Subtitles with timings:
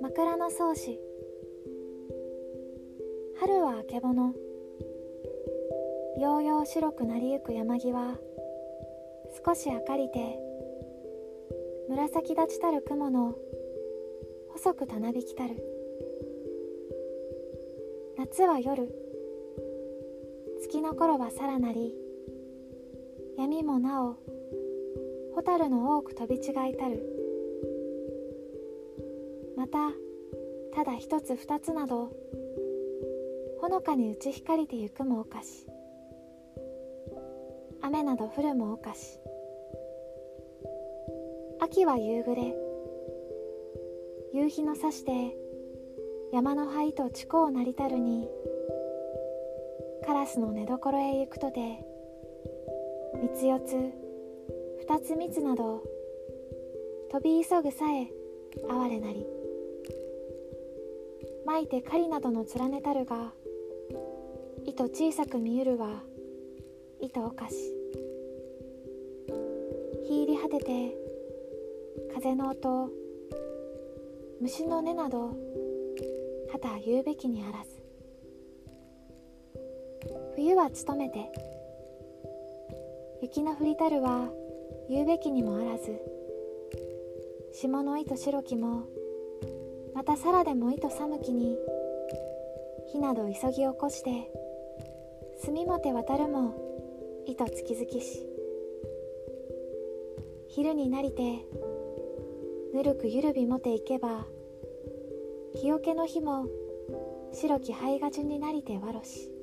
[0.00, 0.98] 枕草子。
[3.38, 4.34] 春はあけぼの。
[6.18, 8.18] ようよう白くなりゆく山際。
[9.44, 10.36] 少し明かりて。
[11.88, 13.36] 紫立ちたる雲の。
[14.48, 15.54] 細くたなびきたる。
[18.18, 18.88] 夏は夜。
[20.60, 22.05] 月の頃はさらなり。
[23.38, 24.16] 闇もなお
[25.34, 27.02] 蛍の多く飛び違いたる。
[29.56, 29.90] また
[30.74, 32.10] ただ一つ二つなど
[33.60, 35.66] ほのかに打ち光りてゆくもおかし。
[37.82, 39.18] 雨など降るもおかし。
[41.60, 42.54] 秋は夕暮れ。
[44.32, 45.36] 夕日のさして
[46.32, 48.28] 山の灰と地高なりたるに
[50.04, 51.84] カラスの寝所へ行くとて
[53.14, 53.76] 三つ四つ
[54.80, 55.82] 二つ三つなど
[57.10, 58.08] 飛び急ぐさえ
[58.68, 59.26] 哀れなり。
[61.44, 63.32] まいて狩りなどの連ねたるが
[64.64, 66.02] 糸小さく見ゆるは
[67.00, 67.54] 糸おかし。
[70.08, 70.96] ひいり果てて
[72.14, 72.90] 風の音
[74.40, 75.32] 虫の音などは
[76.60, 77.76] た言うべきにあらず。
[80.36, 81.32] 冬は努めて
[83.26, 84.30] 雪の降りたるは
[84.88, 86.00] 言うべきにもあらず。
[87.52, 88.84] 霜の糸白きも
[89.96, 91.58] またさらでも糸寒きに
[92.92, 94.30] 火など急ぎ起こして
[95.44, 98.24] 墨もて渡るも糸月々し。
[100.46, 101.44] 昼になりて
[102.72, 104.24] ぬるくゆるびもていけば
[105.56, 106.46] 日よけの日も
[107.32, 109.35] 白き灰が順になりてわろし。